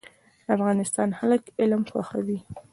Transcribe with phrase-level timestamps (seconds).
[0.45, 2.39] د افغانستان خلک علم خوښوي